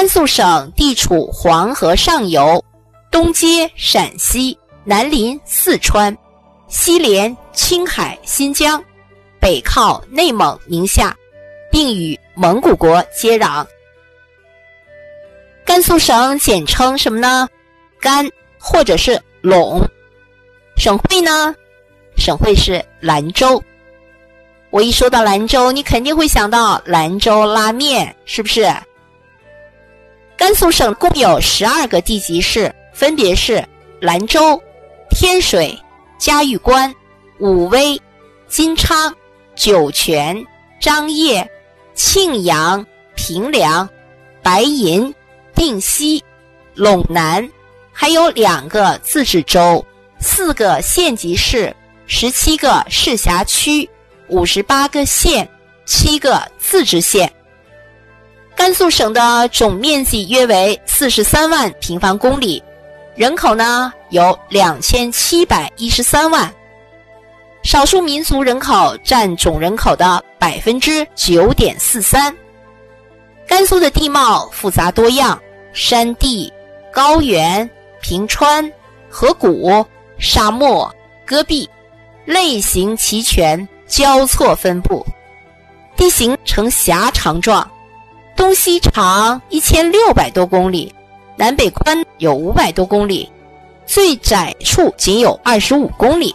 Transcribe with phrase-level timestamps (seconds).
[0.00, 2.64] 甘肃省地处黄河上游，
[3.10, 6.16] 东接陕西，南临四川，
[6.68, 8.82] 西连青海、新疆，
[9.38, 11.14] 北靠内蒙、宁夏，
[11.70, 13.62] 并与蒙古国接壤。
[15.66, 17.46] 甘肃省简称什么呢？
[18.00, 18.26] 甘
[18.58, 19.86] 或者是陇。
[20.78, 21.54] 省会呢？
[22.16, 23.62] 省会是兰州。
[24.70, 28.66] 我一说到兰州，你肯定会想到兰州拉面，是不是？
[30.40, 33.62] 甘肃省共有十二个地级市，分别是
[34.00, 34.58] 兰州、
[35.10, 35.78] 天水、
[36.16, 36.90] 嘉峪关、
[37.40, 38.00] 武威、
[38.48, 39.14] 金昌、
[39.54, 40.42] 酒泉、
[40.80, 41.46] 张掖、
[41.94, 42.84] 庆阳、
[43.14, 43.86] 平凉、
[44.42, 45.14] 白银、
[45.54, 46.24] 定西、
[46.74, 47.46] 陇南，
[47.92, 49.84] 还有两个自治州。
[50.20, 51.76] 四个县级市，
[52.06, 53.86] 十七个市辖区，
[54.28, 55.46] 五十八个县，
[55.84, 57.30] 七个自治县。
[58.54, 62.62] 甘肃省的总面积约为四十三万平方公里，
[63.14, 66.52] 人口呢有两千七百一十三万，
[67.62, 72.34] 少数民族人口占总人口的百分之九点四三。
[73.46, 75.40] 甘肃的地貌复杂多样，
[75.72, 76.52] 山地、
[76.92, 77.68] 高原、
[78.00, 78.70] 平川、
[79.08, 79.84] 河谷。
[80.22, 81.66] 沙漠、戈壁，
[82.26, 85.02] 类型齐全，交错分布，
[85.96, 87.66] 地形呈狭长状，
[88.40, 90.94] 东西长一千六百多公里，
[91.36, 93.30] 南北宽有五百多公里，
[93.84, 96.34] 最窄处仅有二十五公里。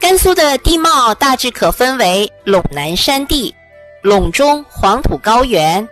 [0.00, 3.54] 甘肃的地貌大致可分为陇南山地、
[4.02, 5.86] 陇中黄土高原、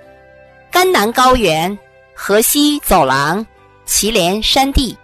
[0.70, 1.78] 甘南高原、
[2.14, 3.47] 河西走廊、
[3.84, 4.97] 祁连山地。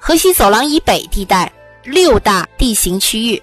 [0.00, 1.52] 河西走廊以北地带
[1.84, 3.40] 六大地形区域。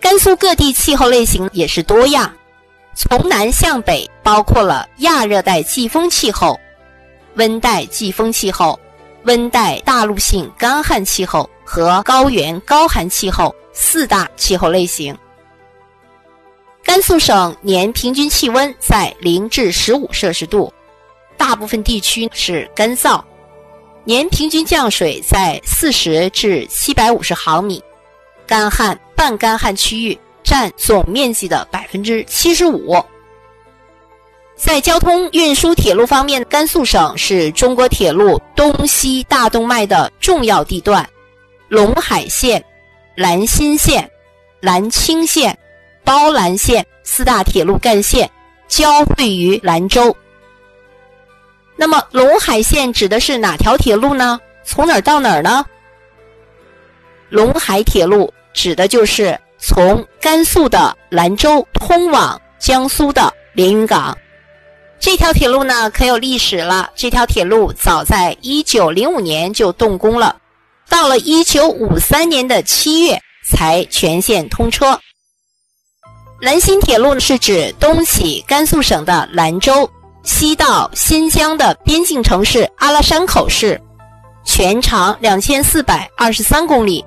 [0.00, 2.32] 甘肃各地气候类型也是多样，
[2.94, 6.58] 从南向北包括了亚热带季风气候、
[7.36, 8.78] 温带季风气候、
[9.24, 15.16] 温带大陆性干旱气候和高原高寒气候四大气候类型。
[16.82, 20.72] 甘肃省年平均气温在零至十五摄氏度，
[21.36, 23.22] 大部分地区是干燥。
[24.04, 27.82] 年平均降水在四十至七百五十毫米，
[28.46, 30.18] 干旱、半干旱区域
[30.50, 33.00] 占总面积的百分之七十五。
[34.56, 41.08] 在交通运输铁路方面，甘肃省是中国铁路东西大动脉的重要地段，
[41.70, 42.60] 陇海线、
[43.14, 44.10] 兰新线、
[44.58, 45.56] 兰青线、
[46.02, 48.28] 包兰线四大铁路干线
[48.66, 50.14] 交汇于兰州。
[51.76, 54.40] 那么陇海线指的是哪条铁路呢？
[54.64, 55.64] 从哪儿到哪儿呢？
[57.30, 64.16] 陇海铁路指的就是从甘肃的兰州通往江苏的连云港。
[64.98, 66.90] 这条铁路呢可有历史了。
[66.94, 70.36] 这条铁路早在一九零五年就动工了，
[70.88, 74.98] 到了一九五三年的七月才全线通车。
[76.40, 79.88] 兰新铁路是指东起甘肃省的兰州。
[80.22, 83.80] 西到新疆的边境城市阿拉山口市，
[84.44, 87.02] 全长两千四百二十三公里。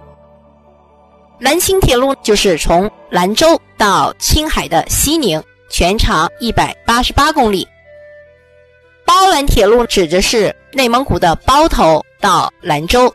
[1.44, 7.68] 兰青铁路就是从兰州到青海的西宁，全长一百八十八公里。
[9.04, 13.14] 包兰铁路指的是内蒙古的包头到兰州。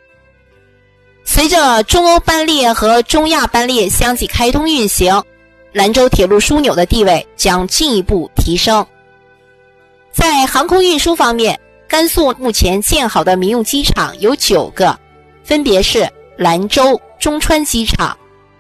[1.24, 5.24] 随着中欧班列和中亚班列相继开通运行，
[5.72, 8.86] 兰州铁路枢纽的地位将进一步提升。
[10.12, 11.58] 在航空运输方面，
[11.88, 14.94] 甘肃目前建好的民用机场有九个，
[15.42, 16.06] 分别是
[16.36, 18.16] 兰州中川机场、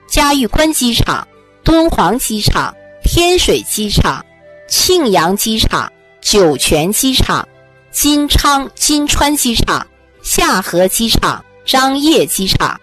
[0.08, 1.26] 嘉峪关机场、
[1.62, 4.24] 敦煌机场、天水机场、
[4.68, 7.46] 庆阳机场、酒泉机场、
[7.90, 9.86] 金昌金川机场、
[10.22, 12.80] 夏河机场、张掖机场。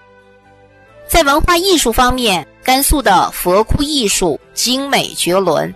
[1.07, 5.73] 在文化艺术方面，甘肃的佛窟艺术精美绝伦，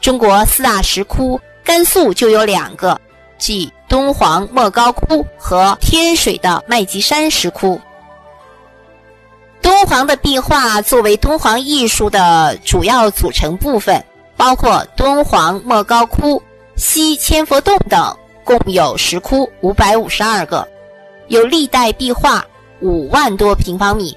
[0.00, 1.40] 中国四大石窟。
[1.64, 2.96] 甘肃就有两个，
[3.38, 7.80] 即敦煌莫高窟和天水的麦积山石窟。
[9.96, 14.04] 敦煌的壁画作为敦煌艺术的主要组成部分，
[14.36, 16.42] 包括敦煌莫高窟、
[16.76, 18.14] 西千佛洞等，
[18.44, 20.68] 共有石窟五百五十二个，
[21.28, 22.44] 有历代壁画
[22.82, 24.14] 五万多平方米。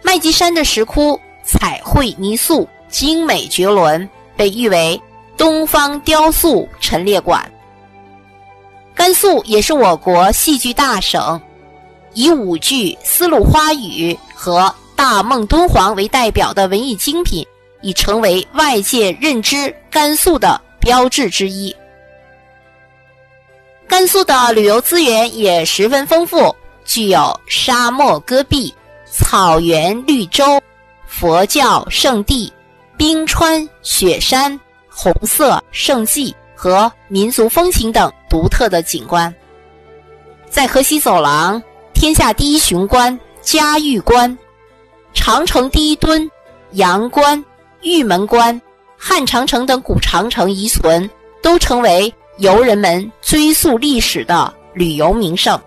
[0.00, 5.02] 麦积山的石窟彩绘泥塑，精美绝伦，被誉为。
[5.36, 7.44] 东方雕塑陈列馆。
[8.94, 11.42] 甘肃也是我国戏剧大省，
[12.16, 14.60] 以舞剧《丝路花语》和
[14.96, 17.46] 《大梦敦煌》为代表的文艺精品，
[17.82, 21.76] 已成为外界认知甘肃的标志之一。
[23.86, 28.74] 甘肃的旅游资源也十分丰富，具有沙漠戈壁、
[29.12, 30.58] 草原绿洲、
[31.06, 32.50] 佛教圣地、
[32.96, 34.58] 冰川雪山、
[34.88, 39.32] 红色圣迹和民族风情等独特的景观。
[40.48, 41.62] 在河西走廊，
[41.98, 44.38] 天下第一雄关嘉峪关、
[45.14, 46.30] 长城第一墩
[46.72, 47.42] 阳关、
[47.80, 48.60] 玉门关、
[48.98, 51.08] 汉长城等古长城遗存，
[51.42, 52.12] 都成为。
[52.36, 55.58] 游人们追溯历史的旅游名胜，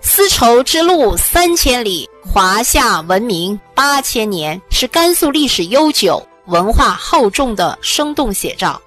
[0.00, 8.80] 丝绸之路三千里，华夏文明八千年，是甘肃历史悠久、文化厚重的生动写照，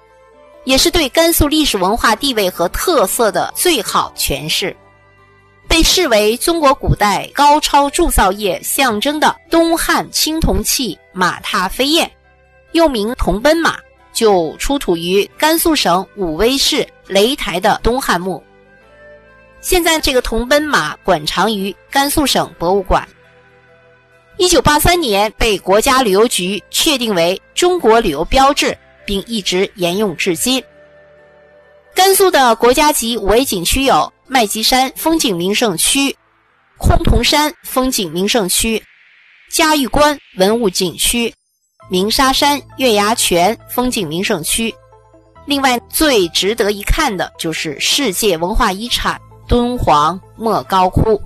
[0.64, 4.74] 也是对甘肃历史文化地位和特色的最好诠释。
[5.72, 12.12] 被视为中国古代高超铸造业象征的东汉青铜器马踏飞燕，
[12.72, 13.78] 又名铜奔马。
[14.12, 18.44] 就出土于甘肃省武威市雷台的东汉墓。
[19.62, 23.08] 现在这个铜奔马馆藏于甘肃省博物馆。
[24.36, 28.76] 一九八三年被国家旅游局确定为中国旅游标志，
[29.06, 30.62] 并一直沿用至今。
[31.94, 36.16] 甘肃的国家级五 A 景区有麦积山风景名胜区、
[36.78, 38.82] 崆峒山风景名胜区、
[39.50, 41.32] 嘉峪关文物景区。
[41.90, 44.72] 鸣沙山月牙泉风景名胜区，
[45.44, 51.20] 另外最值得一看的就是世界文化遗产敦煌莫高窟。